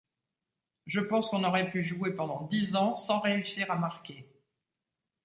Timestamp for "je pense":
0.87-1.29